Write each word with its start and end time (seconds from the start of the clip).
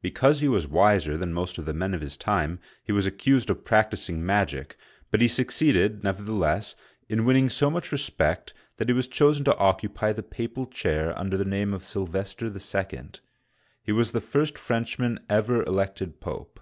Because 0.00 0.40
he 0.40 0.48
was 0.48 0.66
wiser 0.66 1.18
than 1.18 1.34
most 1.34 1.58
of 1.58 1.66
the 1.66 1.74
men 1.74 1.92
of 1.92 2.00
his 2.00 2.16
time, 2.16 2.60
he 2.82 2.92
was 2.92 3.06
accused 3.06 3.50
of 3.50 3.66
practicing 3.66 4.24
magic, 4.24 4.78
but 5.10 5.20
he 5.20 5.28
succeeded, 5.28 6.02
never 6.02 6.22
theless, 6.22 6.74
in 7.10 7.26
winning 7.26 7.50
so 7.50 7.68
much 7.68 7.92
respect 7.92 8.54
that 8.78 8.88
he 8.88 8.94
was 8.94 9.06
chosen 9.06 9.44
to 9.44 9.56
occupy 9.58 10.14
the 10.14 10.22
papal 10.22 10.64
chair 10.64 11.12
under 11.18 11.36
the 11.36 11.44
name 11.44 11.74
of 11.74 11.84
Sylvester 11.84 12.46
II. 12.46 13.08
He 13.82 13.92
was 13.92 14.12
the 14.12 14.22
first 14.22 14.56
Frenchman 14.56 15.20
ever 15.28 15.62
elected 15.64 16.20
Pope. 16.22 16.58